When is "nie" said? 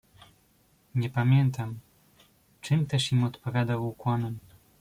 0.95-1.09